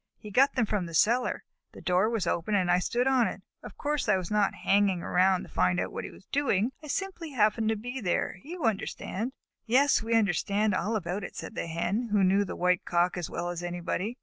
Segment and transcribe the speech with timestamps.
[0.17, 1.43] He got them from the cellar.
[1.73, 3.43] The door was open and I stood on it.
[3.61, 6.71] Of course I was not hanging around to find out what he was doing.
[6.83, 9.31] I simply happened to be there, you understand."
[9.67, 13.29] "Yes, we understand all about it," said the Hens, who knew the White Cock as
[13.29, 14.17] well as anybody.